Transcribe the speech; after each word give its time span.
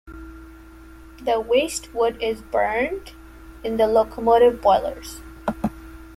The 1.23 1.39
waste 1.39 1.93
wood 1.93 2.17
is 2.23 2.41
burned 2.41 3.11
in 3.63 3.77
the 3.77 3.85
locomotive 3.85 4.59
boilers. 4.59 5.21